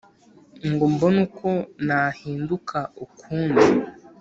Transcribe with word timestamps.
ngo 0.71 0.83
mbone 0.93 1.19
uko 1.27 1.49
nahinduka 1.87 2.77
ukundi 3.05 3.65